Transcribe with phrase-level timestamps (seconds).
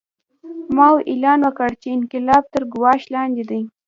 [0.75, 3.61] ماوو اعلان وکړ چې انقلاب تر ګواښ لاندې دی.